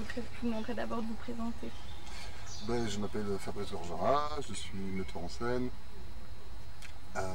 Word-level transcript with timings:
vous, 0.00 0.22
vous 0.42 0.48
demanderai 0.48 0.74
d'abord 0.74 1.02
de 1.02 1.06
vous 1.06 1.14
présenter. 1.14 1.70
Ben, 2.66 2.88
je 2.88 2.98
m'appelle 2.98 3.38
Fabrice 3.38 3.72
Orgera, 3.72 4.28
je 4.46 4.54
suis 4.54 4.78
metteur 4.78 5.22
en 5.22 5.28
scène. 5.28 5.70
Euh, 7.16 7.30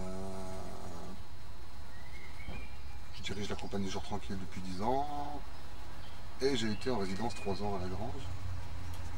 je 3.16 3.21
dirige 3.23 3.50
la 3.50 3.55
compagnie 3.55 3.89
Jour 3.89 4.04
Tranquille 4.04 4.38
depuis 4.39 4.62
10 4.62 4.82
ans. 4.82 5.41
Et 6.41 6.55
j'ai 6.55 6.71
été 6.71 6.91
en 6.91 6.98
résidence 6.98 7.34
3 7.36 7.64
ans 7.64 7.75
à 7.78 7.80
la 7.80 7.88
Grange. 7.88 8.21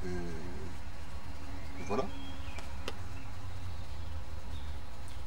Et, 0.06 1.82
et 1.82 1.84
voilà. 1.88 2.06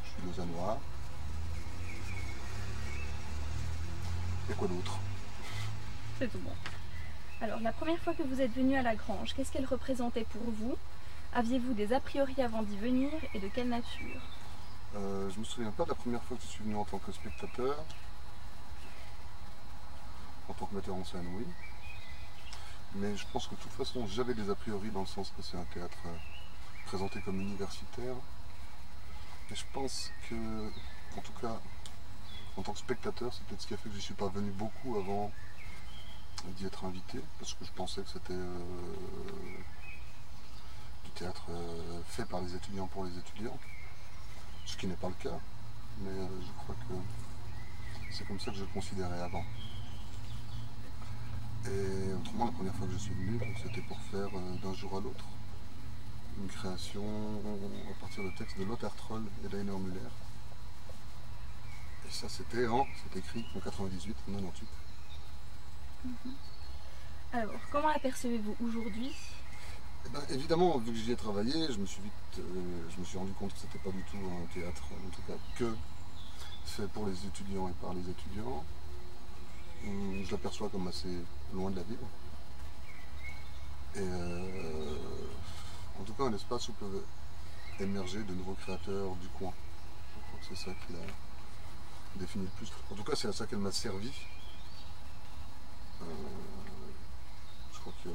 Je 0.05 0.11
suis 0.11 0.23
lausannois. 0.27 0.79
Et 4.51 4.55
quoi 4.55 4.69
d'autre? 4.69 4.99
C'est 6.19 6.29
tout 6.31 6.39
bon. 6.39 6.53
Alors, 7.43 7.59
la 7.61 7.73
première 7.73 7.99
fois 8.01 8.13
que 8.13 8.23
vous 8.23 8.43
êtes 8.43 8.53
venu 8.53 8.77
à 8.77 8.83
la 8.83 8.95
grange, 8.95 9.33
qu'est-ce 9.35 9.51
qu'elle 9.51 9.65
représentait 9.65 10.25
pour 10.25 10.43
vous? 10.43 10.77
Aviez-vous 11.33 11.73
des 11.73 11.95
a 11.95 12.01
priori 12.01 12.35
avant 12.43 12.63
d'y 12.63 12.77
venir 12.77 13.11
et 13.33 13.39
de 13.39 13.49
quelle 13.49 13.71
nature? 13.71 14.21
Euh, 14.95 15.31
je 15.31 15.39
me 15.41 15.45
souviens 15.45 15.71
pas 15.71 15.85
de 15.85 15.89
la 15.89 15.95
première 15.95 16.23
fois 16.25 16.37
que 16.37 16.43
je 16.43 16.49
suis 16.49 16.65
venu 16.65 16.77
en 16.77 16.85
tant 16.85 16.99
que 16.99 17.11
spectateur. 17.11 17.83
En 20.51 20.53
tant 20.53 20.67
que 20.67 20.75
metteur 20.75 20.95
en 20.95 21.05
scène, 21.05 21.27
oui. 21.39 21.47
Mais 22.97 23.17
je 23.17 23.25
pense 23.33 23.47
que 23.47 23.55
de 23.55 23.61
toute 23.61 23.73
façon, 23.73 24.07
j'avais 24.07 24.35
des 24.35 24.51
a 24.51 24.55
priori 24.55 24.91
dans 24.91 25.01
le 25.01 25.07
sens 25.07 25.33
que 25.35 25.43
c'est 25.43 25.57
un 25.57 25.67
théâtre 25.73 25.97
euh, 26.05 26.17
présenté 26.85 27.23
comme 27.23 27.41
universitaire. 27.41 28.17
Et 29.51 29.55
je 29.55 29.65
pense 29.73 30.11
que, 30.29 30.35
en 31.17 31.23
tout 31.23 31.33
cas, 31.41 31.59
en 32.59 32.63
tant 32.63 32.73
que 32.73 32.79
spectateur, 32.81 33.33
c'est 33.33 33.45
peut-être 33.45 33.63
ce 33.63 33.67
qui 33.67 33.75
a 33.75 33.77
fait 33.79 33.89
que 33.89 33.95
je 33.95 34.01
suis 34.01 34.15
pas 34.15 34.29
venu 34.29 34.51
beaucoup 34.51 34.99
avant 34.99 35.33
d'y 36.49 36.67
être 36.67 36.85
invité, 36.85 37.21
parce 37.39 37.55
que 37.55 37.65
je 37.65 37.71
pensais 37.73 38.03
que 38.03 38.09
c'était 38.09 38.33
euh, 38.33 38.59
du 41.05 41.11
théâtre 41.11 41.47
euh, 41.51 42.01
fait 42.07 42.25
par 42.25 42.41
les 42.41 42.55
étudiants 42.55 42.87
pour 42.87 43.05
les 43.05 43.17
étudiants, 43.19 43.59
ce 44.65 44.77
qui 44.77 44.87
n'est 44.87 44.95
pas 44.95 45.09
le 45.09 45.15
cas. 45.15 45.39
Mais 45.99 46.11
euh, 46.11 46.27
je 46.41 46.53
crois 46.63 46.75
que 46.75 46.95
c'est 48.11 48.27
comme 48.27 48.41
ça 48.41 48.51
que 48.51 48.57
je 48.57 48.63
le 48.63 48.71
considérais 48.73 49.21
avant. 49.21 49.45
Et 51.67 52.15
autrement, 52.15 52.47
la 52.47 52.53
première 52.53 52.75
fois 52.75 52.87
que 52.87 52.93
je 52.95 52.99
suis 52.99 53.15
venu, 53.15 53.39
c'était 53.63 53.83
pour 53.83 54.01
faire 54.11 54.31
d'un 54.63 54.73
jour 54.73 54.97
à 54.97 55.01
l'autre 55.01 55.25
une 56.41 56.49
création 56.49 57.05
à 57.91 58.01
partir 58.01 58.25
de 58.25 58.31
textes 58.31 58.59
de 58.59 58.65
Lothar 58.65 58.95
Troll 58.95 59.25
et 59.45 59.49
d'Ainer 59.49 59.77
Muller. 59.79 60.01
Et 62.09 62.11
ça, 62.11 62.29
c'était 62.31 62.67
en, 62.67 62.87
écrit 63.15 63.45
en 63.55 63.61
98, 63.61 64.17
98. 64.27 64.69
Mhm. 66.05 66.35
Alors, 67.33 67.61
comment 67.71 67.89
la 67.89 67.99
percevez-vous 67.99 68.57
aujourd'hui 68.65 69.13
eh 70.07 70.09
ben, 70.09 70.21
Évidemment, 70.31 70.79
vu 70.79 70.93
que 70.93 70.99
j'y 70.99 71.13
ai 71.13 71.17
travaillé, 71.17 71.53
je 71.71 71.79
me 71.79 71.87
suis 71.87 72.03
vite 72.03 72.13
euh, 72.39 72.91
je 72.91 73.01
me 73.01 73.05
suis 73.05 73.19
rendu 73.19 73.33
compte 73.33 73.53
que 73.53 73.59
c'était 73.59 73.79
pas 73.79 73.91
du 73.91 74.03
tout 74.05 74.17
un 74.17 74.47
théâtre, 74.55 74.83
en 74.93 75.11
tout 75.11 75.23
cas 75.23 75.39
que 75.57 75.77
fait 76.65 76.89
pour 76.89 77.07
les 77.07 77.27
étudiants 77.27 77.69
et 77.69 77.73
par 77.81 77.95
les 77.95 78.09
étudiants. 78.09 78.65
Hum, 79.87 80.23
je 80.25 80.31
l'aperçois 80.31 80.69
comme 80.69 80.89
assez 80.89 81.25
loin 81.53 81.71
de 81.71 81.77
la 81.77 81.83
ville. 81.83 81.99
Et 83.97 83.99
euh, 83.99 84.97
en 86.01 86.05
tout 86.05 86.13
cas 86.15 86.25
un 86.25 86.33
espace 86.33 86.69
où 86.69 86.73
peuvent 86.75 87.03
émerger 87.81 88.23
de 88.23 88.35
nouveaux 88.35 88.55
créateurs 88.55 89.15
du 89.17 89.29
coin. 89.29 89.53
Je 90.15 90.21
crois 90.27 90.41
que 90.41 90.47
C'est 90.55 90.65
ça 90.65 90.71
qui 90.87 90.93
l'a 90.93 91.01
défini 92.17 92.45
le 92.45 92.51
plus. 92.51 92.71
En 92.91 92.95
tout 92.95 93.05
cas, 93.05 93.17
c'est 93.17 93.29
à 93.29 93.33
ça 93.33 93.47
qu'elle 93.47 93.59
m'a 93.59 93.73
servi. 93.73 94.13
Euh, 96.03 96.05
je 97.73 97.79
crois 97.81 97.93
que 98.05 98.11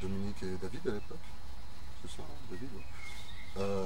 Dominique 0.00 0.42
et 0.42 0.56
David 0.56 0.88
à 0.88 0.92
l'époque. 0.92 1.18
C'est 2.02 2.16
ça, 2.16 2.22
hein, 2.22 2.36
David 2.50 2.68
ouais. 2.74 2.84
Euh, 3.58 3.84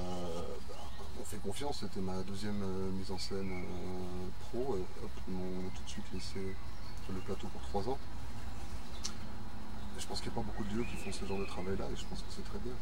bah, 0.68 0.74
On 1.20 1.24
fait 1.24 1.38
confiance, 1.38 1.80
c'était 1.80 2.00
ma 2.00 2.22
deuxième 2.22 2.62
euh, 2.62 2.90
mise 2.92 3.10
en 3.10 3.18
scène 3.18 3.64
pro. 4.40 4.76
Et 4.76 5.04
hop, 5.04 5.10
ils 5.28 5.34
m'ont 5.34 5.70
tout 5.74 5.82
de 5.82 5.88
suite 5.88 6.04
laissé 6.12 6.54
sur 7.04 7.12
le 7.14 7.20
plateau 7.20 7.46
pour 7.48 7.60
trois 7.62 7.88
ans. 7.88 7.98
Et 9.96 10.00
je 10.00 10.06
pense 10.06 10.20
qu'il 10.20 10.30
n'y 10.32 10.38
a 10.38 10.42
pas 10.42 10.46
beaucoup 10.46 10.64
de 10.64 10.74
lieux 10.76 10.84
qui 10.84 10.96
font 10.96 11.12
ce 11.12 11.24
genre 11.24 11.38
de 11.38 11.44
travail-là 11.44 11.84
et 11.92 11.96
je 11.96 12.04
pense 12.04 12.20
que 12.20 12.26
c'est 12.30 12.44
très 12.44 12.58
bien. 12.58 12.72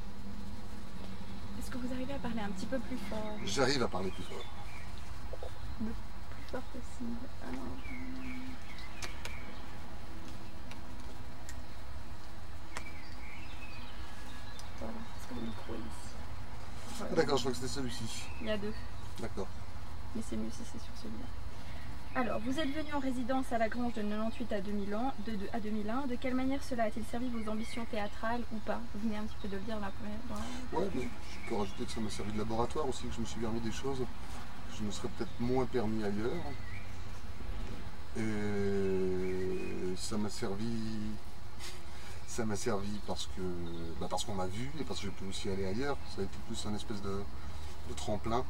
Est-ce 1.58 1.70
que 1.70 1.76
vous 1.78 1.92
arrivez 1.92 2.14
à 2.14 2.18
parler 2.18 2.40
un 2.40 2.48
petit 2.50 2.66
peu 2.66 2.78
plus 2.78 2.96
fort? 3.10 3.36
J'arrive 3.44 3.82
à 3.82 3.88
parler 3.88 4.10
plus 4.10 4.22
fort. 4.24 4.44
Plus 5.78 5.94
fort 6.50 6.62
possible. 6.62 7.16
Alors, 7.42 7.62
Voilà, 14.78 14.94
parce 15.14 15.26
que 15.28 15.34
le 15.34 15.40
micro 15.46 15.74
est 15.74 15.78
ici. 15.78 16.14
Voilà. 16.88 16.91
Ah, 17.10 17.14
D'accord, 17.14 17.36
je 17.36 17.42
crois 17.42 17.52
que 17.52 17.58
c'était 17.58 17.72
celui-ci. 17.72 18.04
Il 18.40 18.46
y 18.46 18.50
a 18.50 18.56
deux, 18.58 18.72
D'accord. 19.20 19.46
mais 20.14 20.22
c'est 20.28 20.36
mieux 20.36 20.50
si 20.50 20.58
c'est 20.64 20.78
sur 20.82 20.92
celui-là. 21.02 21.26
Alors, 22.14 22.40
vous 22.40 22.58
êtes 22.60 22.68
venu 22.68 22.92
en 22.92 22.98
résidence 22.98 23.50
à 23.52 23.58
la 23.58 23.70
Grange 23.70 23.94
de 23.94 24.02
98 24.02 24.52
à 24.52 24.60
2000 24.60 24.94
ans, 24.94 25.14
de, 25.26 25.32
de- 25.32 25.48
à 25.54 25.60
2001. 25.60 26.06
De 26.08 26.14
quelle 26.16 26.34
manière 26.34 26.62
cela 26.62 26.84
a-t-il 26.84 27.04
servi 27.06 27.28
vos 27.30 27.50
ambitions 27.50 27.86
théâtrales 27.86 28.42
ou 28.52 28.58
pas? 28.58 28.80
Vous 28.94 29.00
venez 29.08 29.16
un 29.16 29.22
petit 29.24 29.36
peu 29.40 29.48
de 29.48 29.56
le 29.56 29.62
dire 29.62 29.76
dans 29.76 29.86
la 29.86 29.92
première. 29.92 30.18
dans 30.28 30.34
la- 30.34 30.84
Ouais, 30.84 30.90
mais 30.94 31.02
je 31.44 31.48
peux 31.48 31.56
rajouter 31.56 31.84
que 31.86 31.90
ça 31.90 32.00
m'a 32.00 32.10
servi 32.10 32.32
de 32.32 32.38
laboratoire 32.38 32.86
aussi, 32.86 33.04
que 33.06 33.14
je 33.14 33.20
me 33.20 33.24
suis 33.24 33.40
permis 33.40 33.60
des 33.60 33.72
choses 33.72 33.98
que 34.00 34.76
je 34.78 34.82
me 34.82 34.90
serais 34.90 35.08
peut-être 35.16 35.40
moins 35.40 35.64
permis 35.64 36.04
ailleurs. 36.04 36.42
Et 38.18 39.94
ça 39.96 40.18
m'a 40.18 40.28
servi. 40.28 40.66
Ça 42.32 42.46
m'a 42.46 42.56
servi 42.56 42.98
parce 43.06 43.26
que 43.26 43.42
bah, 44.00 44.06
parce 44.08 44.24
qu'on 44.24 44.34
m'a 44.34 44.46
vu 44.46 44.70
et 44.80 44.84
parce 44.84 45.00
que 45.00 45.04
j'ai 45.06 45.12
pu 45.12 45.26
aussi 45.26 45.50
aller 45.50 45.66
ailleurs. 45.66 45.98
Ça 46.16 46.22
a 46.22 46.24
été 46.24 46.38
plus 46.46 46.64
un 46.64 46.74
espèce 46.74 47.02
de, 47.02 47.22
de 47.90 47.94
tremplin 47.94 48.42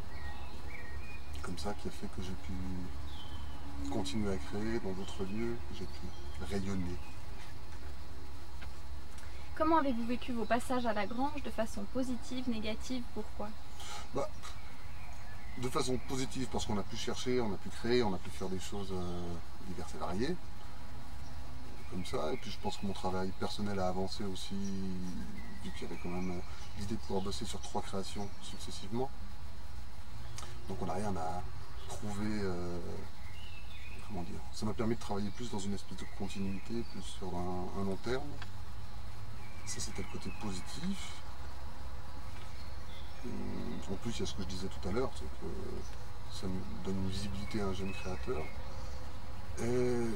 comme 1.43 1.59
ça 1.59 1.75
qui 1.75 1.89
a 1.89 1.91
fait 1.91 2.07
que 2.17 2.23
j'ai 2.23 2.37
pu 2.47 3.91
continuer 3.91 4.33
à 4.33 4.37
créer 4.37 4.79
dans 4.79 4.93
d'autres 4.93 5.25
lieux, 5.25 5.57
j'ai 5.75 5.85
pu 5.85 6.45
rayonner. 6.49 6.97
Comment 9.57 9.79
avez-vous 9.79 10.07
vécu 10.07 10.31
vos 10.31 10.45
passages 10.45 10.87
à 10.87 10.93
la 10.93 11.07
Grange 11.07 11.43
de 11.43 11.51
façon 11.51 11.83
positive, 11.93 12.49
négative 12.49 13.03
Pourquoi? 13.15 13.49
Bah, 14.15 14.29
de 15.59 15.69
façon 15.69 15.99
positive 16.09 16.47
parce 16.53 16.67
qu'on 16.67 16.79
a 16.79 16.85
pu 16.85 16.97
chercher, 16.97 17.41
on 17.41 17.53
a 17.53 17.57
pu 17.57 17.69
créer, 17.69 18.05
on 18.05 18.15
a 18.15 18.19
pu 18.19 18.31
faire 18.31 18.49
des 18.49 18.61
choses 18.61 18.93
euh, 18.93 19.35
diverses 19.67 19.95
et 19.97 19.99
variées. 19.99 20.37
Comme 21.93 22.07
ça. 22.07 22.33
Et 22.33 22.37
puis 22.39 22.51
je 22.51 22.59
pense 22.59 22.79
que 22.79 22.87
mon 22.87 22.95
travail 22.95 23.31
personnel 23.39 23.79
a 23.79 23.89
avancé 23.89 24.25
aussi, 24.25 24.55
vu 25.63 25.71
qu'il 25.73 25.83
y 25.83 25.93
avait 25.93 26.01
quand 26.03 26.09
même 26.09 26.31
euh, 26.31 26.41
l'idée 26.79 26.95
de 26.95 27.01
pouvoir 27.01 27.23
bosser 27.23 27.45
sur 27.45 27.61
trois 27.61 27.83
créations 27.83 28.27
successivement. 28.43 29.11
Donc 30.69 30.79
on 30.81 30.87
n'a 30.87 30.95
rien 30.95 31.15
à 31.15 31.43
prouver. 31.87 32.41
euh, 32.43 32.79
comment 34.09 34.23
dire 34.23 34.41
Ça 34.53 34.65
m'a 34.65 34.73
permis 34.73 34.95
de 34.95 35.01
travailler 35.01 35.31
plus 35.31 35.51
dans 35.51 35.59
une 35.59 35.75
espèce 35.75 35.99
de 35.99 36.07
continuité, 36.19 36.83
plus 36.93 37.03
sur 37.03 37.29
un, 37.29 37.85
long 37.85 37.97
terme. 38.03 38.29
Ça 39.67 39.81
c'était 39.81 40.03
le 40.03 40.19
côté 40.19 40.33
positif. 40.41 41.13
En 43.91 43.95
plus, 43.97 44.17
il 44.17 44.21
y 44.21 44.23
a 44.23 44.27
ce 44.27 44.35
que 44.35 44.43
je 44.43 44.49
disais 44.49 44.67
tout 44.67 44.89
à 44.89 44.93
l'heure, 44.93 45.11
c'est 45.15 45.25
que 45.25 45.53
ça 46.33 46.47
me 46.47 46.85
donne 46.85 46.97
une 47.05 47.11
visibilité 47.11 47.61
à 47.61 47.67
un 47.67 47.73
jeune 47.73 47.93
créateur. 47.93 48.43
Et 49.61 50.07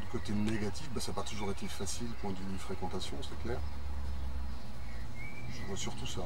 du 0.00 0.06
côté 0.10 0.32
négatif, 0.32 0.90
bah, 0.92 1.00
ça 1.00 1.12
n'a 1.12 1.16
pas 1.16 1.28
toujours 1.28 1.50
été 1.50 1.66
facile, 1.66 2.08
point 2.20 2.32
de 2.32 2.36
vue 2.36 2.58
fréquentation, 2.58 3.16
c'est 3.22 3.40
clair. 3.42 3.58
Je 5.50 5.62
vois 5.66 5.76
surtout 5.76 6.06
ça. 6.06 6.22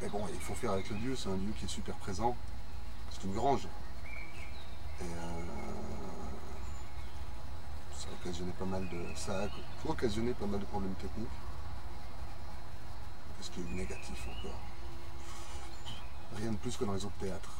Mais 0.00 0.08
bon, 0.08 0.26
il 0.32 0.40
faut 0.40 0.54
faire 0.54 0.72
avec 0.72 0.90
le 0.90 0.96
lieu, 0.96 1.16
c'est 1.16 1.28
un 1.28 1.36
lieu 1.36 1.52
qui 1.58 1.64
est 1.64 1.68
super 1.68 1.94
présent. 1.96 2.36
C'est 3.10 3.24
une 3.24 3.34
grange. 3.34 3.66
Et 5.00 5.04
euh, 5.04 5.42
ça 7.96 8.08
a 8.08 8.12
occasionné 8.12 8.52
pas 8.58 8.64
mal 8.64 8.88
de. 8.88 9.04
Ça 9.14 9.44
a 9.44 9.90
occasionné 9.90 10.32
pas 10.34 10.46
mal 10.46 10.60
de 10.60 10.66
problèmes 10.66 10.94
techniques. 10.94 11.28
Qu'est-ce 13.38 13.50
qui 13.50 13.60
est 13.60 13.74
négatif 13.74 14.26
encore 14.28 14.60
Rien 16.36 16.52
de 16.52 16.56
plus 16.56 16.76
que 16.76 16.84
dans 16.84 16.94
les 16.94 17.04
autres 17.04 17.18
théâtres. 17.18 17.58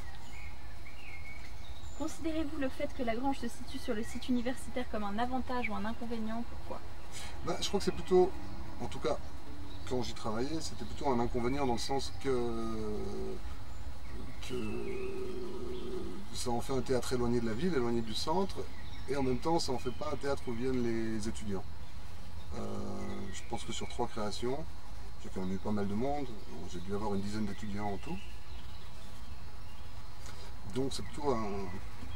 Considérez-vous 1.98 2.58
le 2.58 2.69
fait 2.69 2.90
que 2.96 3.02
la 3.02 3.16
Grange 3.16 3.38
se 3.38 3.48
situe 3.48 3.78
sur 3.78 3.94
le 3.94 4.02
site 4.02 4.28
universitaire 4.28 4.84
comme 4.90 5.04
un 5.04 5.19
avantage 5.19 5.70
ou 5.70 5.75
un 5.75 5.84
inconvénient? 5.84 6.44
Pourquoi? 6.50 6.81
Bah, 7.46 7.56
je 7.60 7.69
crois 7.69 7.81
que 7.81 7.84
c'est 7.84 7.93
plutôt, 7.93 8.31
en 8.82 8.87
tout 8.87 8.98
cas, 8.98 9.16
quand 9.88 10.02
j'y 10.02 10.12
travaillais, 10.12 10.60
c'était 10.60 10.84
plutôt 10.84 11.08
un 11.10 11.19
inconvénient 11.20 11.66
dans 11.66 11.75
le 11.75 11.78
sens 11.78 12.12
que, 12.22 13.34
ça 16.34 16.50
en 16.50 16.60
fait 16.60 16.75
un 16.75 16.82
théâtre 16.82 17.14
éloigné 17.14 17.40
de 17.40 17.46
la 17.46 17.54
ville, 17.54 17.72
éloigné 17.75 18.02
du 18.02 18.14
centre, 18.14 18.56
et 19.08 19.16
en 19.16 19.22
même 19.22 19.38
temps, 19.38 19.58
ça 19.58 19.72
en 19.72 19.78
fait 19.78 19.93
pas 19.93 20.10
un 20.12 20.16
théâtre 20.16 20.43
où 20.46 20.52
viennent 20.52 20.82
les 20.82 21.26
étudiants. 21.26 21.64
Euh, 22.56 22.60
je 23.32 23.40
pense 23.48 23.64
que 23.64 23.72
sur 23.72 23.88
trois 23.88 24.06
créations, 24.06 24.58
j'ai 25.22 25.31
quand 25.34 25.40
même 25.40 25.54
eu 25.54 25.58
pas 25.58 25.72
mal 25.72 25.88
de 25.88 25.94
monde, 25.94 26.26
j'ai 26.72 26.81
dû 26.81 26.94
avoir 26.94 27.14
une 27.14 27.22
dizaine 27.22 27.46
d'étudiants 27.46 27.88
en 27.88 27.96
tout. 27.96 28.16
Donc 30.74 30.92
c'est 30.92 31.02
plutôt 31.02 31.30
un, 31.30 31.68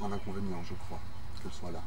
un 0.03 0.13
inconvénient, 0.13 0.63
je 0.63 0.75
crois, 0.75 1.01
qu'elle 1.43 1.53
soit 1.53 1.71
là. 1.71 1.83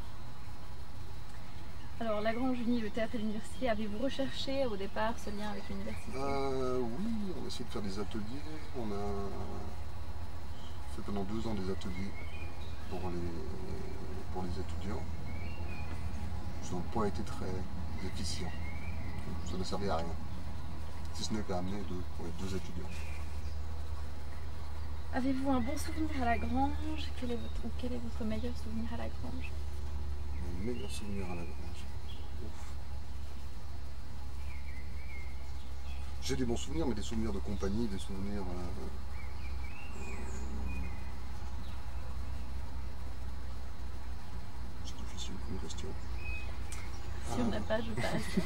Alors, 2.00 2.22
la 2.22 2.34
Grange 2.34 2.60
Unie, 2.60 2.82
le 2.82 2.90
théâtre 2.90 3.16
et 3.16 3.18
l'université, 3.20 3.70
avez-vous 3.70 4.00
recherché 4.00 4.66
au 4.66 4.76
départ 4.76 5.14
ce 5.24 5.30
lien 5.30 5.52
avec 5.52 5.64
l'université? 5.70 6.12
Euh, 6.18 6.80
oui, 6.80 7.34
on 7.40 7.44
a 7.44 7.48
essayé 7.48 7.66
de 7.66 7.70
faire 7.70 7.82
des 7.84 8.00
ateliers. 8.00 8.42
On 8.78 8.92
a 8.92 9.30
fait 10.96 11.02
pendant 11.04 11.24
deux 11.24 11.48
ans 11.48 11.54
des 11.54 11.72
ateliers 11.72 12.12
pour 12.90 13.00
les, 13.10 13.32
pour 14.34 14.44
les 14.44 14.60
étudiants. 14.60 15.02
Ça 16.64 16.76
n'a 16.76 16.82
pas 16.94 17.08
été 17.08 17.22
très 17.22 17.54
efficient. 18.06 18.52
Ça 19.50 19.58
ne 19.58 19.64
servait 19.64 19.90
à 19.90 19.98
rien. 19.98 20.16
Si 21.14 21.24
ce 21.24 21.34
n'est 21.34 21.44
qu'à 21.44 21.60
amener 21.60 21.84
deux 22.40 22.56
étudiants. 22.56 22.90
Avez-vous 25.14 25.50
un 25.52 25.60
bon 25.60 25.78
souvenir 25.78 26.10
à 26.22 26.26
la 26.26 26.38
Grange? 26.38 26.72
Quel 27.20 27.32
est, 27.32 27.36
votre, 27.36 27.66
ou 27.66 27.70
quel 27.80 27.94
est 27.94 27.98
votre 28.00 28.24
meilleur 28.26 28.54
souvenir 28.58 28.92
à 28.94 28.98
la 28.98 29.08
Grange? 29.08 29.52
Mon 30.42 30.66
meilleur 30.72 30.90
souvenir 30.90 31.26
à 31.26 31.36
la 31.36 31.42
grange. 31.44 31.84
J'ai 36.24 36.36
des 36.36 36.46
bons 36.46 36.58
souvenirs, 36.58 36.88
mais 36.88 36.96
des 36.96 37.02
souvenirs 37.02 37.34
de 37.34 37.40
compagnie, 37.40 37.88
des 37.88 38.00
souvenirs. 38.00 38.42
euh, 38.42 40.02
euh, 40.02 40.08
C'est 44.86 44.98
difficile 44.98 45.34
comme 45.48 45.58
question. 45.70 45.90
Si 47.30 47.42
on 47.42 47.48
n'a 47.50 47.60
pas, 47.62 47.80
je 47.82 47.92
passe. 47.92 48.46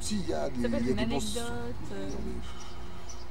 Si, 0.00 0.16
il 0.18 0.28
y 0.30 0.32
a 0.34 0.50
des, 0.50 0.62
Ça 0.62 0.68
peut 0.68 0.74
être 0.74 0.86
une 1.00 1.08
bons 1.08 1.36
euh, 1.36 2.08
Non, 2.10 2.16
mais- 2.26 2.71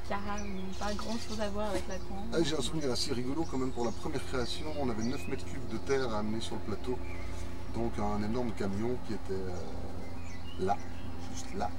pas 0.09 0.94
grand 0.95 1.18
chose 1.18 1.39
à 1.39 1.50
voir 1.50 1.69
avec 1.69 1.83
la. 1.88 1.95
Ah, 2.33 2.38
J'ai 2.44 2.57
un 2.57 2.62
souvenir 2.62 2.92
assez 2.92 3.13
rigolo 3.13 3.45
quand 3.50 3.57
même 3.57 3.71
pour 3.71 3.86
la 3.86 3.92
première 3.92 4.25
création. 4.27 4.65
On 4.80 4.89
avait 4.89 5.03
9 5.03 5.27
mètres 5.27 5.45
cubes 5.45 5.68
de 5.71 5.77
terre 5.77 6.13
à 6.13 6.19
amener 6.19 6.42
sur 6.42 6.56
le 6.56 6.62
plateau. 6.62 6.98
Donc 7.75 7.94
un 8.00 8.21
énorme 8.24 8.51
camion 8.51 8.98
qui 9.07 9.13
était 9.13 9.31
euh, 9.31 10.65
là, 10.65 10.77
juste 11.33 11.53
là. 11.56 11.69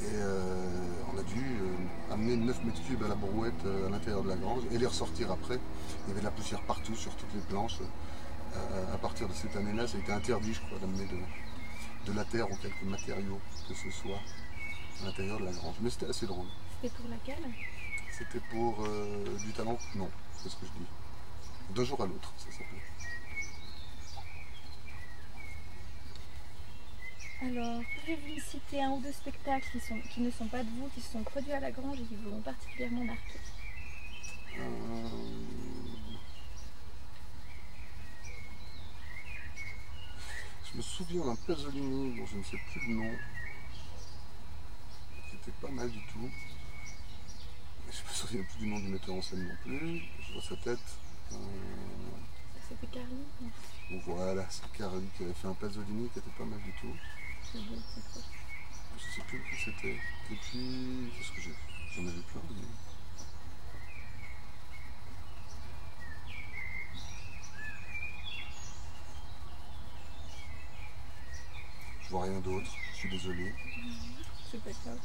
Et 0.00 0.04
euh, 0.14 0.70
on 1.12 1.18
a 1.18 1.22
dû 1.22 1.40
euh, 1.40 2.14
amener 2.14 2.36
9 2.36 2.64
mètres 2.64 2.82
cubes 2.86 3.02
à 3.02 3.08
la 3.08 3.16
brouette 3.16 3.64
à 3.86 3.90
l'intérieur 3.90 4.22
de 4.22 4.28
la 4.28 4.36
grange 4.36 4.62
et 4.70 4.78
les 4.78 4.86
ressortir 4.86 5.30
après. 5.32 5.58
Il 6.04 6.08
y 6.08 6.10
avait 6.12 6.20
de 6.20 6.24
la 6.24 6.30
poussière 6.30 6.62
partout 6.62 6.94
sur 6.94 7.14
toutes 7.16 7.34
les 7.34 7.40
planches. 7.40 7.78
À 8.92 8.96
partir 8.96 9.28
de 9.28 9.34
cette 9.34 9.54
année-là, 9.54 9.86
ça 9.86 9.98
a 9.98 10.00
été 10.00 10.10
interdit, 10.10 10.54
je 10.54 10.60
crois, 10.62 10.78
d'amener 10.78 11.06
de 12.06 12.12
la 12.12 12.24
terre 12.24 12.50
ou 12.50 12.56
quelques 12.56 12.82
matériaux 12.82 13.38
que 13.68 13.74
ce 13.74 13.90
soit 13.90 14.18
à 15.02 15.06
l'intérieur 15.06 15.38
de 15.38 15.44
la 15.44 15.52
grange. 15.52 15.76
Mais 15.80 15.90
c'était 15.90 16.06
assez 16.06 16.26
drôle. 16.26 16.46
C'était 16.80 16.94
pour 16.94 17.10
laquelle 17.10 17.50
C'était 18.10 18.40
pour 18.50 18.84
euh, 18.84 19.36
du 19.38 19.52
talent 19.52 19.78
Non, 19.96 20.08
c'est 20.36 20.48
ce 20.48 20.56
que 20.56 20.66
je 20.66 20.70
dis. 20.70 21.74
D'un 21.74 21.84
jour 21.84 22.00
à 22.00 22.06
l'autre, 22.06 22.32
ça 22.36 22.50
s'appelait. 22.52 22.82
Alors, 27.40 27.82
pouvez-vous 28.00 28.34
me 28.34 28.40
citer 28.40 28.82
un 28.82 28.90
ou 28.90 29.00
deux 29.00 29.12
spectacles 29.12 29.68
qui, 29.72 29.80
sont, 29.80 29.98
qui 30.12 30.20
ne 30.20 30.30
sont 30.30 30.46
pas 30.46 30.62
de 30.62 30.68
vous, 30.70 30.88
qui 30.94 31.00
se 31.00 31.12
sont 31.12 31.22
produits 31.22 31.52
à 31.52 31.60
la 31.60 31.70
Grange 31.70 31.98
et 32.00 32.04
qui 32.04 32.16
vous 32.16 32.30
ont 32.32 32.40
particulièrement 32.40 33.04
marqué? 33.04 33.38
Euh, 34.58 35.08
Je 40.70 40.76
me 40.76 40.82
souviens 40.82 41.24
d'un 41.24 41.34
Pasolini 41.34 42.16
dont 42.18 42.26
je 42.26 42.36
ne 42.36 42.42
sais 42.42 42.58
plus 42.70 42.88
le 42.88 42.94
nom, 42.94 43.10
qui 45.30 45.36
était 45.36 45.50
pas 45.62 45.70
mal 45.70 45.90
du 45.90 46.00
tout. 46.12 46.30
Je 47.90 48.02
me 48.08 48.14
souviens 48.14 48.42
plus 48.44 48.58
du 48.58 48.66
nom 48.66 48.78
du 48.78 48.88
metteur 48.88 49.14
en 49.14 49.22
scène 49.22 49.46
non 49.48 49.56
plus. 49.62 50.02
Je 50.26 50.32
vois 50.32 50.42
sa 50.42 50.56
tête. 50.56 50.78
Euh, 51.32 51.36
C'était 52.68 52.86
Carly 52.86 53.16
bon, 53.90 54.00
voilà, 54.06 54.46
c'est 54.50 54.70
Carly 54.72 55.06
qui 55.16 55.24
avait 55.24 55.32
fait 55.34 55.48
un 55.48 55.54
Pasolini 55.54 56.08
qui 56.10 56.18
était 56.18 56.30
pas 56.36 56.44
mal 56.44 56.60
du 56.62 56.72
tout. 56.72 56.94
trop. 57.52 58.22
Je 58.98 59.14
sais 59.14 59.22
plus 59.26 59.38
qui 59.50 59.64
c'était. 59.64 59.94
Et 60.30 60.36
puis, 60.36 61.10
qu'est-ce 61.16 61.32
que 61.32 61.40
j'ai 61.40 61.54
J'en 61.94 62.02
avais 62.06 62.20
plein. 62.20 62.42
mais- 62.50 62.66
Je 72.02 72.08
vois 72.10 72.24
rien 72.24 72.40
d'autre, 72.40 72.70
je 72.92 72.96
suis 72.96 73.10
désolé. 73.10 73.54
C'est 74.50 74.62
pas 74.62 74.70
grave. 74.84 74.98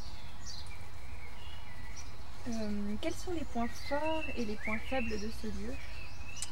Euh, 2.48 2.96
quels 3.02 3.14
sont 3.14 3.32
les 3.32 3.46
points 3.46 3.68
forts 3.88 4.24
et 4.36 4.44
les 4.44 4.56
points 4.58 4.80
faibles 4.90 5.10
de 5.10 5.30
ce 5.42 5.48
lieu? 5.48 5.74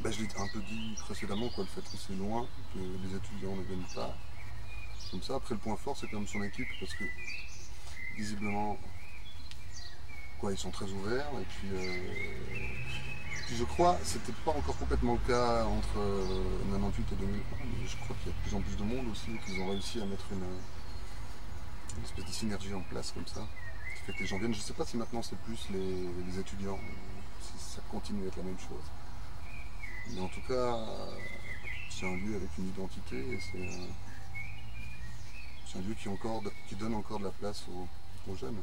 Bah, 0.02 0.10
je 0.10 0.22
l'ai 0.22 0.28
un 0.38 0.48
peu 0.48 0.60
dit 0.62 0.96
précédemment, 1.00 1.50
quoi, 1.50 1.66
le 1.66 1.70
fait 1.70 1.82
que 1.82 1.98
c'est 1.98 2.16
loin, 2.16 2.48
que 2.74 2.80
les 2.80 3.16
étudiants 3.16 3.56
ne 3.56 3.64
viennent 3.64 3.94
pas. 3.94 4.16
Comme 5.12 5.22
ça, 5.22 5.36
après 5.36 5.56
le 5.56 5.60
point 5.60 5.76
fort, 5.76 5.98
c'est 5.98 6.08
quand 6.08 6.20
même 6.20 6.28
son 6.28 6.42
équipe, 6.44 6.68
parce 6.80 6.94
que 6.94 7.04
visiblement, 8.16 8.78
quoi, 10.40 10.54
ils 10.54 10.58
sont 10.58 10.72
très 10.72 10.90
ouverts. 10.90 11.28
Et 11.42 11.46
puis, 11.46 11.68
euh, 11.74 12.08
je 13.54 13.64
crois, 13.66 14.00
c'était 14.02 14.32
pas 14.46 14.52
encore 14.52 14.78
complètement 14.78 15.14
le 15.14 15.28
cas 15.28 15.66
entre 15.66 16.00
euh, 16.00 16.60
98 16.72 17.06
et 17.12 17.16
2001, 17.16 17.38
mais 17.66 17.88
je 17.88 17.98
crois 17.98 18.16
qu'il 18.24 18.32
y 18.32 18.34
a 18.34 18.38
de 18.38 18.42
plus 18.44 18.56
en 18.56 18.62
plus 18.62 18.78
de 18.78 18.84
monde 18.84 19.08
aussi, 19.12 19.32
qu'ils 19.46 19.60
ont 19.60 19.70
réussi 19.72 20.00
à 20.00 20.06
mettre 20.06 20.26
une, 20.32 21.98
une 21.98 22.04
espèce 22.06 22.26
de 22.26 22.32
synergie 22.32 22.74
en 22.74 22.82
place 22.82 23.12
comme 23.12 23.28
ça. 23.28 23.46
Qui 24.02 24.08
fait 24.08 24.14
que 24.14 24.20
les 24.20 24.26
gens 24.28 24.38
viennent. 24.40 24.54
Je 24.54 24.60
sais 24.60 24.74
pas 24.74 24.86
si 24.86 24.98
maintenant 24.98 25.22
c'est 25.22 25.38
plus 25.40 25.68
les, 25.72 26.10
les 26.28 26.40
étudiants, 26.40 26.80
si 27.42 27.54
ça 27.58 27.82
continue 27.90 28.26
à 28.26 28.28
être 28.28 28.38
la 28.38 28.44
même 28.44 28.60
chose. 28.60 28.84
Mais 30.10 30.20
en 30.22 30.28
tout 30.28 30.42
cas, 30.48 30.86
c'est 31.90 32.06
un 32.08 32.16
lieu 32.16 32.36
avec 32.36 32.50
une 32.58 32.70
identité 32.70 33.18
et 33.18 33.40
c'est 33.40 33.68
un 35.78 35.82
lieu 35.82 35.94
qui, 35.94 36.10
encore, 36.10 36.42
qui 36.68 36.76
donne 36.76 36.96
encore 36.96 37.20
de 37.20 37.26
la 37.26 37.32
place 37.32 37.64
aux, 37.70 37.88
aux 38.32 38.36
jeunes. 38.36 38.62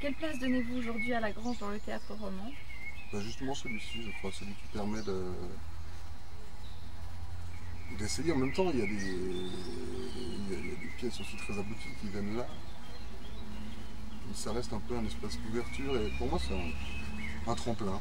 Quelle 0.00 0.14
place 0.14 0.38
donnez-vous 0.38 0.78
aujourd'hui 0.78 1.12
à 1.12 1.20
la 1.20 1.32
Grange 1.32 1.58
dans 1.58 1.70
le 1.70 1.80
théâtre 1.80 2.14
roman? 2.14 2.50
Bah, 3.12 3.20
justement 3.20 3.54
celui-ci, 3.54 4.02
je 4.02 4.10
crois, 4.18 4.30
celui 4.32 4.52
qui 4.52 4.66
permet 4.72 5.02
de 5.02 5.32
d'essayer. 7.98 8.32
En 8.32 8.36
même 8.36 8.52
temps, 8.52 8.70
il 8.70 8.80
y, 8.80 8.82
a 8.82 8.86
des, 8.86 8.92
il, 8.92 10.50
y 10.50 10.54
a, 10.54 10.58
il 10.58 10.66
y 10.66 10.72
a 10.72 10.74
des 10.74 10.88
pièces 10.98 11.18
aussi 11.20 11.36
très 11.36 11.58
abouties 11.58 11.88
qui 12.00 12.08
viennent 12.08 12.36
là. 12.36 12.46
Ça 14.34 14.52
reste 14.52 14.72
un 14.72 14.80
peu 14.80 14.96
un 14.96 15.04
espace 15.04 15.36
d'ouverture 15.40 15.96
et 15.96 16.10
pour 16.16 16.28
moi 16.28 16.38
c'est 16.46 16.54
un, 16.54 17.50
un 17.50 17.54
tremplin. 17.54 18.00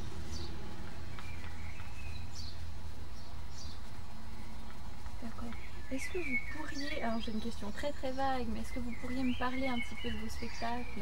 D'accord. 5.23 5.49
Est-ce 5.91 6.09
que 6.09 6.17
vous 6.19 6.37
pourriez, 6.55 7.01
alors 7.01 7.19
j'ai 7.21 7.31
une 7.31 7.41
question 7.41 7.71
très 7.71 7.91
très 7.91 8.11
vague, 8.11 8.45
mais 8.53 8.59
est-ce 8.59 8.73
que 8.73 8.79
vous 8.79 8.93
pourriez 9.01 9.23
me 9.23 9.37
parler 9.39 9.67
un 9.67 9.79
petit 9.79 9.95
peu 10.01 10.11
de 10.11 10.17
vos 10.17 10.29
spectacles, 10.29 11.01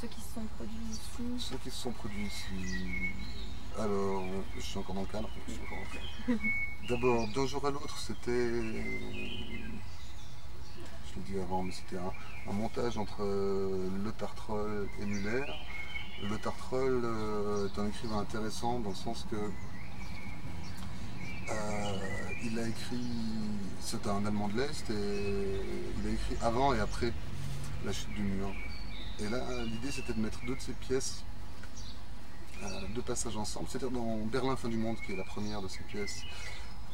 ceux 0.00 0.08
qui 0.08 0.20
se 0.20 0.34
sont 0.34 0.44
produits 0.56 0.90
ici? 0.90 1.24
Ceux 1.38 1.56
qui 1.58 1.70
se 1.70 1.76
sont 1.76 1.92
produits 1.92 2.26
ici. 2.26 3.12
Alors, 3.78 4.24
je 4.56 4.60
suis 4.60 4.78
encore 4.78 4.94
dans 4.94 5.02
le 5.02 5.06
cadre. 5.06 5.28
D'abord, 6.88 7.28
d'un 7.28 7.46
jour 7.46 7.66
à 7.66 7.70
l'autre, 7.70 7.98
c'était. 7.98 8.50
Dit 11.24 11.40
avant, 11.40 11.62
mais 11.62 11.72
c'était 11.72 11.96
un, 11.96 12.52
montage 12.52 12.98
entre 12.98 13.22
euh, 13.22 13.88
Le 14.04 14.12
Tartroll 14.12 14.86
et 15.00 15.06
Muller. 15.06 15.44
Le 16.22 16.36
Tartroll 16.38 17.02
euh, 17.04 17.68
est 17.68 17.78
un 17.78 17.88
écrivain 17.88 18.18
intéressant 18.18 18.80
dans 18.80 18.90
le 18.90 18.94
sens 18.94 19.26
que. 19.30 19.36
euh, 21.50 21.98
il 22.44 22.58
a 22.58 22.68
écrit. 22.68 23.00
C'est 23.80 24.06
un 24.06 24.26
Allemand 24.26 24.48
de 24.48 24.58
l'Est 24.58 24.90
et 24.90 25.60
il 26.00 26.08
a 26.08 26.12
écrit 26.12 26.36
avant 26.42 26.74
et 26.74 26.80
après 26.80 27.12
la 27.84 27.92
chute 27.92 28.12
du 28.14 28.22
mur. 28.22 28.52
Et 29.20 29.28
là, 29.28 29.40
l'idée 29.64 29.90
c'était 29.90 30.12
de 30.12 30.20
mettre 30.20 30.44
deux 30.44 30.54
de 30.54 30.60
ces 30.60 30.72
pièces, 30.72 31.24
euh, 32.62 32.66
deux 32.94 33.02
passages 33.02 33.36
ensemble. 33.36 33.68
C'est-à-dire 33.70 33.90
dans 33.90 34.18
Berlin, 34.26 34.54
fin 34.56 34.68
du 34.68 34.76
monde, 34.76 34.96
qui 35.04 35.12
est 35.12 35.16
la 35.16 35.24
première 35.24 35.62
de 35.62 35.68
ces 35.68 35.82
pièces, 35.84 36.22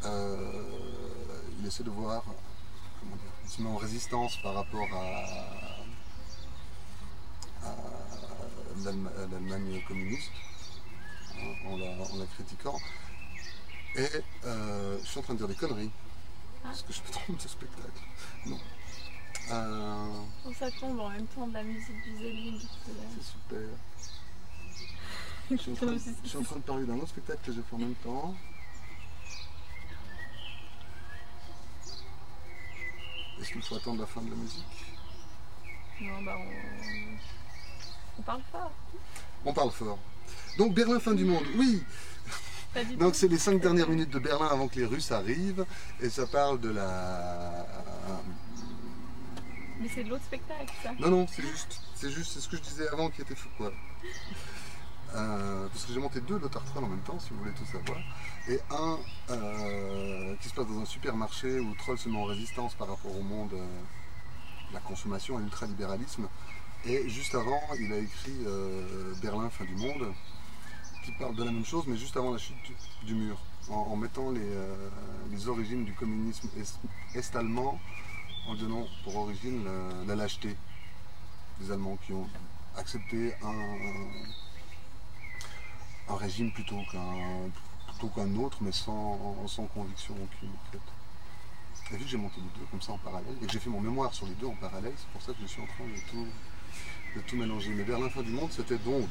il 0.04 1.66
essaie 1.66 1.84
de 1.84 1.90
voir, 1.90 2.24
se 3.48 3.60
met 3.62 3.68
en 3.68 3.76
résistance 3.76 4.36
par 4.42 4.54
rapport 4.54 4.88
à, 4.94 5.16
à 7.66 7.74
l'Allem- 8.84 9.10
à 9.16 9.26
l'Allemagne 9.32 9.82
communiste, 9.86 10.30
hein, 11.36 11.54
en, 11.66 11.76
la, 11.76 11.86
en 11.90 12.16
la 12.18 12.26
critiquant. 12.34 12.78
Et 13.94 14.08
euh, 14.46 14.98
je 15.02 15.06
suis 15.06 15.18
en 15.18 15.22
train 15.22 15.34
de 15.34 15.38
dire 15.38 15.48
des 15.48 15.54
conneries. 15.54 15.90
Est-ce 16.70 16.84
que 16.84 16.92
je 16.92 17.00
me 17.02 17.08
trompe 17.12 17.42
de 17.42 17.48
spectacle 17.48 18.00
Non. 18.46 18.58
Euh, 19.50 20.52
ça 20.58 20.70
tombe 20.70 21.00
en 21.00 21.10
même 21.10 21.26
temps 21.26 21.46
de 21.48 21.52
la 21.54 21.62
musique 21.64 22.02
du 22.04 22.16
Zéline. 22.16 22.60
c'est 22.60 23.24
super. 23.24 23.58
Je 25.50 25.56
suis, 25.56 25.72
en 25.72 25.74
train, 25.74 25.96
je 26.24 26.28
suis 26.28 26.38
en 26.38 26.42
train 26.44 26.56
de 26.56 26.62
parler 26.62 26.86
d'un 26.86 26.94
autre 26.96 27.08
spectacle 27.08 27.40
que 27.44 27.52
j'ai 27.52 27.60
fait 27.60 27.74
en 27.74 27.78
même 27.78 27.94
temps. 27.96 28.34
Est-ce 33.42 33.50
qu'il 33.50 33.62
faut 33.62 33.74
attendre 33.74 34.00
la 34.00 34.06
fin 34.06 34.20
de 34.20 34.30
la 34.30 34.36
musique? 34.36 34.86
Non, 36.00 36.22
bah 36.22 36.36
on... 36.38 38.20
on 38.20 38.22
parle 38.22 38.42
fort. 38.52 38.70
On 39.44 39.52
parle 39.52 39.70
fort. 39.72 39.98
Donc 40.58 40.74
Berlin 40.74 41.00
fin 41.00 41.12
du 41.12 41.24
monde, 41.24 41.42
oui 41.56 41.82
Donc 43.00 43.16
c'est 43.16 43.26
les 43.26 43.38
cinq 43.38 43.60
dernières 43.60 43.88
minutes 43.88 44.10
de 44.10 44.20
Berlin 44.20 44.46
avant 44.46 44.68
que 44.68 44.76
les 44.76 44.86
Russes 44.86 45.10
arrivent 45.10 45.66
et 46.00 46.08
ça 46.08 46.28
parle 46.28 46.60
de 46.60 46.68
la. 46.68 47.66
Mais 49.80 49.88
c'est 49.92 50.04
de 50.04 50.10
l'autre 50.10 50.24
spectacle, 50.24 50.72
ça. 50.80 50.92
Non 51.00 51.10
non 51.10 51.26
c'est 51.26 51.42
juste 51.42 51.80
c'est 51.96 52.12
juste 52.12 52.32
c'est 52.32 52.40
ce 52.40 52.48
que 52.48 52.56
je 52.56 52.62
disais 52.62 52.88
avant 52.90 53.10
qui 53.10 53.22
était 53.22 53.34
fou 53.34 53.48
quoi. 53.56 53.72
Euh, 55.14 55.68
parce 55.68 55.84
que 55.84 55.92
j'ai 55.92 56.00
monté 56.00 56.20
deux 56.22 56.38
Lotartron 56.38 56.84
en 56.84 56.88
même 56.88 57.00
temps 57.00 57.18
si 57.18 57.30
vous 57.30 57.40
voulez 57.40 57.52
tout 57.52 57.66
savoir. 57.66 57.98
Et 58.48 58.58
un 58.70 58.98
euh, 59.30 60.34
qui 60.40 60.48
se 60.48 60.54
passe 60.54 60.66
dans 60.66 60.80
un 60.80 60.86
supermarché 60.86 61.60
où 61.60 61.74
Troll 61.74 61.98
se 61.98 62.08
met 62.08 62.16
en 62.16 62.24
résistance 62.24 62.74
par 62.74 62.88
rapport 62.88 63.14
au 63.14 63.22
monde 63.22 63.52
euh, 63.52 63.66
la 64.72 64.80
consommation 64.80 65.38
et 65.38 65.42
l'ultralibéralisme. 65.42 66.28
Et 66.86 67.08
juste 67.10 67.34
avant 67.34 67.60
il 67.78 67.92
a 67.92 67.98
écrit 67.98 68.44
Berlin 69.22 69.48
fin 69.50 69.64
du 69.64 69.76
monde 69.76 70.12
qui 71.04 71.12
parle 71.12 71.36
de 71.36 71.44
la 71.44 71.52
même 71.52 71.64
chose 71.64 71.84
mais 71.86 71.96
juste 71.96 72.16
avant 72.16 72.32
la 72.32 72.38
chute 72.38 72.56
du, 73.04 73.14
mur. 73.14 73.38
En, 73.68 73.94
mettant 73.94 74.32
les, 74.32 75.48
origines 75.48 75.84
du 75.84 75.92
communisme 75.92 76.48
est, 76.58 77.16
est-allemand 77.16 77.78
en 78.48 78.56
donnant 78.56 78.86
pour 79.04 79.14
origine 79.16 79.64
la, 80.08 80.16
lâcheté 80.16 80.56
des 81.60 81.70
Allemands 81.70 81.98
qui 82.04 82.12
ont 82.12 82.28
accepté 82.76 83.32
un 83.44 83.52
régime 86.08 86.52
plutôt 86.52 86.80
qu'un 86.90 87.50
plutôt 87.88 88.08
qu'un 88.08 88.34
autre 88.36 88.58
mais 88.60 88.72
sans, 88.72 89.36
sans 89.46 89.66
conviction 89.66 90.14
aucune 90.14 90.50
en 90.50 90.72
fait. 90.72 90.80
Et 91.92 91.96
vu 91.98 92.04
que 92.04 92.10
j'ai 92.10 92.16
monté 92.16 92.36
les 92.36 92.58
deux 92.58 92.66
comme 92.70 92.80
ça 92.80 92.92
en 92.92 92.98
parallèle 92.98 93.34
et 93.42 93.46
que 93.46 93.52
j'ai 93.52 93.58
fait 93.58 93.68
mon 93.68 93.80
mémoire 93.80 94.14
sur 94.14 94.26
les 94.26 94.32
deux 94.34 94.46
en 94.46 94.54
parallèle, 94.54 94.94
c'est 94.96 95.08
pour 95.08 95.20
ça 95.20 95.32
que 95.32 95.38
je 95.42 95.46
suis 95.46 95.60
en 95.60 95.66
train 95.66 95.84
de 95.84 96.10
tout, 96.10 96.26
de 97.16 97.20
tout 97.20 97.36
mélanger. 97.36 97.70
Mais 97.74 97.84
Berlin 97.84 98.08
fin 98.08 98.22
du 98.22 98.30
monde, 98.30 98.50
c'était 98.50 98.78
donc, 98.78 99.06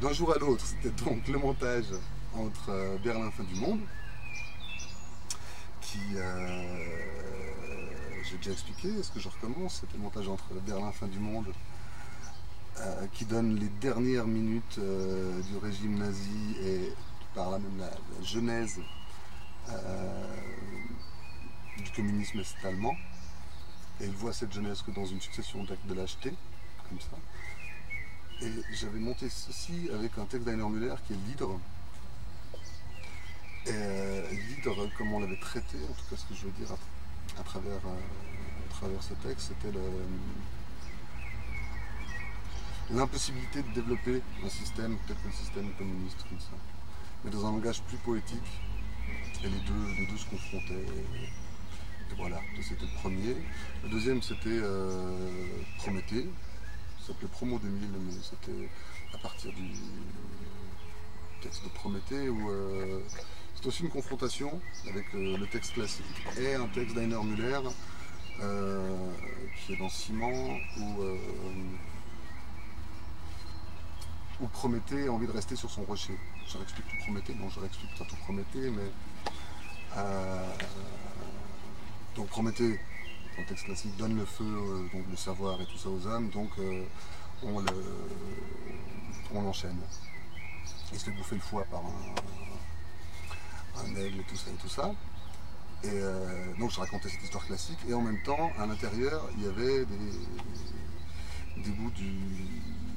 d'un 0.00 0.12
jour 0.14 0.32
à 0.32 0.38
l'autre, 0.38 0.64
c'était 0.64 1.04
donc 1.04 1.28
le 1.28 1.38
montage 1.38 1.84
entre 2.34 2.70
euh, 2.70 2.96
Berlin 3.04 3.30
fin 3.30 3.44
du 3.44 3.54
monde, 3.56 3.80
qui, 5.82 6.00
euh, 6.16 6.64
j'ai 8.24 8.38
déjà 8.38 8.52
expliqué, 8.52 8.88
est-ce 8.98 9.12
que 9.12 9.20
je 9.20 9.28
recommence 9.28 9.80
C'était 9.80 9.98
le 9.98 10.04
montage 10.04 10.28
entre 10.28 10.54
Berlin 10.66 10.90
fin 10.92 11.06
du 11.06 11.18
monde, 11.18 11.52
euh, 12.82 13.06
qui 13.12 13.24
donne 13.26 13.54
les 13.60 13.68
dernières 13.68 14.26
minutes 14.26 14.78
euh, 14.78 15.40
du 15.42 15.56
régime 15.58 15.98
nazi 15.98 16.56
et 16.64 16.92
par 17.32 17.50
là 17.50 17.60
même 17.60 17.78
la, 17.78 18.24
genèse 18.24 18.80
euh, 19.68 20.36
du 21.78 21.90
communisme 21.92 22.40
est-allemand. 22.40 22.96
Et 24.00 24.06
il 24.06 24.10
voit 24.10 24.32
cette 24.32 24.52
jeunesse 24.52 24.82
que 24.82 24.90
dans 24.90 25.06
une 25.06 25.20
succession 25.20 25.62
d'actes 25.62 25.86
de 25.86 25.94
lâcheté, 25.94 26.34
comme 26.88 26.98
ça. 26.98 28.44
Et 28.44 28.50
j'avais 28.74 28.98
monté 28.98 29.28
ceci 29.28 29.88
avec 29.94 30.18
un 30.18 30.24
texte 30.24 30.44
d'Heiner 30.44 30.68
Müller 30.68 30.94
qui 31.06 31.12
est 31.12 31.16
l'hydre. 31.28 31.60
Et 33.66 34.34
l'hydre, 34.34 34.90
comme 34.98 35.12
on 35.12 35.20
l'avait 35.20 35.38
traité, 35.38 35.76
en 35.88 35.92
tout 35.92 36.10
cas 36.10 36.16
ce 36.16 36.24
que 36.24 36.34
je 36.34 36.46
veux 36.46 36.52
dire 36.58 36.74
à, 37.38 37.44
travers, 37.44 37.76
à 37.76 38.70
travers 38.70 39.00
ce 39.04 39.14
texte, 39.26 39.52
c'était 39.52 39.72
le- 39.72 40.06
l'impossibilité 42.92 43.62
de 43.62 43.72
développer 43.74 44.22
un 44.44 44.48
système, 44.48 44.96
peut-être 45.06 45.20
un 45.26 45.32
système 45.32 45.72
communiste 45.74 46.18
comme 46.28 46.40
ça, 46.40 46.56
mais 47.24 47.30
dans 47.30 47.46
un 47.46 47.52
langage 47.52 47.82
plus 47.82 47.96
poétique. 47.98 48.38
Et 49.44 49.48
les 49.48 50.06
deux, 50.06 50.16
se 50.16 50.26
confrontaient. 50.26 50.86
Voilà, 52.16 52.40
c'était 52.62 52.82
le 52.82 53.00
premier. 53.00 53.36
Le 53.82 53.88
deuxième, 53.88 54.22
c'était 54.22 54.50
euh, 54.50 55.16
Prométhée. 55.78 56.28
Ça 57.00 57.08
s'appelait 57.08 57.28
Promo 57.28 57.58
2000, 57.58 57.88
mais 58.06 58.12
c'était 58.22 58.68
à 59.12 59.18
partir 59.18 59.52
du 59.52 59.70
texte 61.40 61.64
de 61.64 61.70
Prométhée 61.70 62.28
où 62.28 62.50
euh, 62.50 63.00
c'est 63.54 63.66
aussi 63.66 63.82
une 63.82 63.88
confrontation 63.88 64.60
avec 64.88 65.06
euh, 65.14 65.36
le 65.38 65.46
texte 65.48 65.72
classique 65.72 66.04
et 66.38 66.54
un 66.54 66.68
texte 66.68 66.94
d'Heiner 66.94 67.24
Müller 67.24 67.60
qui 69.56 69.72
est 69.72 69.76
dans 69.76 69.88
Ciment 69.88 70.56
où, 70.78 71.02
où 74.42 74.46
Prométhée 74.48 75.06
a 75.06 75.12
envie 75.12 75.26
de 75.26 75.32
rester 75.32 75.56
sur 75.56 75.70
son 75.70 75.82
rocher. 75.84 76.18
Je 76.48 76.56
réexplique 76.58 76.86
tout 76.88 76.96
Prométhée, 77.04 77.34
non 77.34 77.48
je 77.48 77.60
réexplique 77.60 77.96
pas 77.98 78.04
tout 78.04 78.16
Prométhée, 78.16 78.70
mais 78.70 78.90
euh, 79.96 80.46
donc 82.16 82.26
Prométhée, 82.28 82.78
dans 83.36 83.42
le 83.42 83.46
texte 83.46 83.64
classique, 83.64 83.96
donne 83.96 84.16
le 84.16 84.24
feu, 84.26 84.44
euh, 84.44 84.88
donc 84.92 85.04
le 85.10 85.16
savoir 85.16 85.60
et 85.60 85.66
tout 85.66 85.78
ça 85.78 85.88
aux 85.88 86.06
hommes, 86.06 86.28
donc 86.30 86.50
euh, 86.58 86.84
on 87.42 87.60
le- 87.60 87.96
on 89.34 89.42
l'enchaîne. 89.42 89.78
Il 90.92 90.98
se 90.98 91.04
fait 91.06 91.10
bouffer 91.12 91.36
le 91.36 91.40
foie 91.40 91.64
par 91.70 91.80
un, 91.80 92.14
un 93.82 93.96
aigle 93.96 94.20
et 94.20 94.24
tout 94.24 94.36
ça 94.36 94.50
et 94.50 94.54
tout 94.60 94.68
ça. 94.68 94.92
Et 95.84 96.00
donc 96.60 96.70
je 96.70 96.78
racontais 96.78 97.08
cette 97.08 97.22
histoire 97.24 97.44
classique 97.44 97.78
et 97.88 97.94
en 97.94 98.02
même 98.02 98.22
temps, 98.22 98.52
à 98.58 98.66
l'intérieur, 98.66 99.28
il 99.36 99.42
y 99.44 99.46
avait 99.48 99.84
des, 99.84 101.62
des 101.62 101.70
bouts 101.70 101.90
du, 101.90 102.12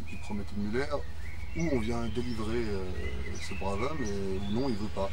du 0.07 0.17
Prométhée 0.21 0.53
de 0.55 0.61
Muller 0.61 0.85
où 1.57 1.69
on 1.71 1.79
vient 1.79 2.05
délivrer 2.07 2.63
euh, 2.65 2.83
ce 3.41 3.53
brave 3.55 3.81
homme 3.81 4.03
et 4.03 4.53
non, 4.53 4.67
il 4.69 4.75
veut 4.75 4.87
pas. 4.93 5.09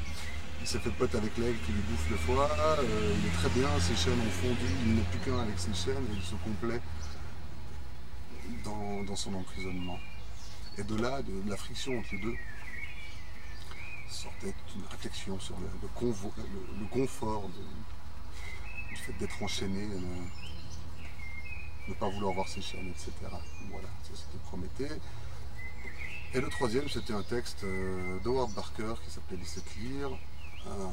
Il 0.60 0.66
s'est 0.66 0.78
fait 0.78 0.90
pote 0.90 1.14
avec 1.14 1.36
l'aigle 1.38 1.58
qui 1.66 1.72
lui 1.72 1.82
bouffe 1.82 2.10
le 2.10 2.16
foie, 2.16 2.48
euh, 2.58 3.14
il 3.18 3.26
est 3.26 3.32
très 3.32 3.48
bien, 3.50 3.68
ses 3.80 3.96
chaînes 3.96 4.20
ont 4.20 4.30
fondu, 4.30 4.66
il 4.86 4.94
n'est 4.94 5.02
plus 5.02 5.18
qu'un 5.18 5.38
avec 5.40 5.58
ses 5.58 5.74
chaînes 5.74 6.04
et 6.12 6.16
il 6.16 6.22
se 6.22 6.36
complaît 6.36 6.80
dans, 8.64 9.16
son 9.16 9.34
emprisonnement. 9.34 9.98
Et 10.78 10.84
de 10.84 10.96
là, 10.96 11.20
de, 11.22 11.50
la 11.50 11.56
friction 11.56 11.98
entre 11.98 12.08
les 12.12 12.20
deux, 12.20 12.36
sortait 14.08 14.54
une 14.76 14.84
réflexion 14.90 15.38
sur 15.40 15.56
le, 15.58 15.88
confort 16.90 17.50
du 18.88 18.96
fait 18.96 19.12
d'être 19.18 19.42
enchaîné, 19.42 19.86
de 19.86 20.00
ne 21.88 21.94
pas 21.94 22.08
vouloir 22.08 22.32
voir 22.34 22.48
ses 22.48 22.62
chaînes, 22.62 22.88
etc. 22.88 23.12
Voilà, 23.70 23.88
ça 24.04 24.10
c'était 24.14 24.38
Prométhée. 24.44 25.00
Et 26.34 26.40
le 26.40 26.48
troisième, 26.48 26.88
c'était 26.88 27.12
un 27.12 27.22
texte 27.22 27.62
euh, 27.62 28.18
d'Howard 28.20 28.50
Barker 28.52 28.94
qui 29.04 29.10
s'appelait 29.10 29.36
Les 29.36 29.44
Sept. 29.44 29.64
Euh, 29.86 30.86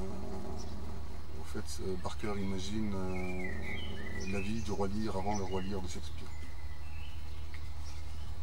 en 1.39 1.43
fait, 1.45 1.81
euh, 1.81 1.95
Barker 2.03 2.33
imagine 2.37 2.91
euh, 2.93 4.31
la 4.33 4.41
vie 4.41 4.61
du 4.61 4.71
roi 4.71 4.89
Lear 4.89 5.15
avant 5.15 5.37
le 5.37 5.45
roi 5.45 5.61
Lear 5.61 5.81
de 5.81 5.87
Shakespeare. 5.87 6.27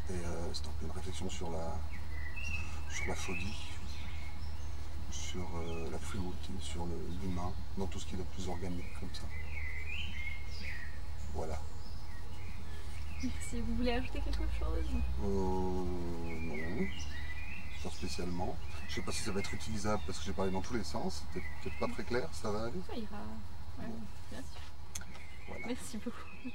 Et 0.08 0.12
euh, 0.14 0.54
c'est 0.54 0.66
un 0.66 0.70
peu 0.80 0.86
une 0.86 0.92
réflexion 0.92 1.28
sur 1.28 1.50
la, 1.50 1.78
sur 2.88 3.06
la 3.08 3.14
folie, 3.14 3.58
sur 5.10 5.46
euh, 5.56 5.90
la 5.90 5.98
cruauté, 5.98 6.52
sur 6.60 6.86
l'humain, 7.22 7.52
dans 7.76 7.86
tout 7.88 7.98
ce 7.98 8.06
qui 8.06 8.14
est 8.14 8.18
le 8.18 8.24
plus 8.24 8.48
organique 8.48 8.98
comme 9.00 9.10
ça. 9.12 9.28
Voilà. 11.34 11.60
Merci. 13.34 13.60
Vous 13.60 13.74
voulez 13.76 13.92
ajouter 13.92 14.20
quelque 14.20 14.44
chose 14.58 14.86
Euh, 15.24 15.26
non, 15.26 16.86
pas 17.82 17.90
spécialement. 17.90 18.56
Je 18.88 18.94
sais 18.94 19.02
pas 19.02 19.12
si 19.12 19.22
ça 19.22 19.32
va 19.32 19.40
être 19.40 19.52
utilisable 19.54 20.02
parce 20.06 20.18
que 20.18 20.24
j'ai 20.24 20.32
parlé 20.32 20.50
dans 20.52 20.60
tous 20.62 20.74
les 20.74 20.84
sens. 20.84 21.24
C'était 21.32 21.44
peut-être 21.62 21.78
pas 21.78 21.88
très 21.88 22.04
clair, 22.04 22.28
ça 22.32 22.50
va 22.50 22.64
aller? 22.64 22.80
Ça 22.88 22.96
ira. 22.96 23.18
Ouais, 23.78 23.86
bien 24.30 24.40
sûr. 24.40 25.04
Voilà. 25.48 25.66
Merci 25.66 25.98
beaucoup. 25.98 26.50